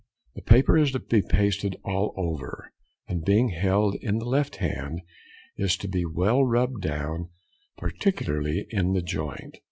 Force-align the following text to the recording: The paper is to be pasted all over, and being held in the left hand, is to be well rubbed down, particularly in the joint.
The 0.33 0.41
paper 0.41 0.79
is 0.79 0.93
to 0.93 0.99
be 0.99 1.21
pasted 1.21 1.75
all 1.83 2.15
over, 2.17 2.71
and 3.07 3.23
being 3.23 3.49
held 3.49 3.97
in 4.01 4.17
the 4.17 4.25
left 4.25 4.55
hand, 4.55 5.01
is 5.57 5.77
to 5.77 5.87
be 5.87 6.05
well 6.07 6.43
rubbed 6.43 6.81
down, 6.81 7.29
particularly 7.77 8.65
in 8.71 8.93
the 8.93 9.03
joint. 9.03 9.59